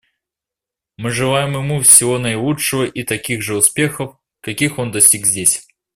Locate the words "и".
2.85-3.03